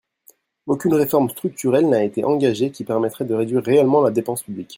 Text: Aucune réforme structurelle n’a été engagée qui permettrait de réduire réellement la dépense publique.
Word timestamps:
Aucune 0.65 0.95
réforme 0.95 1.29
structurelle 1.29 1.87
n’a 1.87 2.03
été 2.03 2.23
engagée 2.25 2.71
qui 2.71 2.83
permettrait 2.83 3.23
de 3.23 3.35
réduire 3.35 3.61
réellement 3.63 4.01
la 4.01 4.09
dépense 4.09 4.41
publique. 4.41 4.69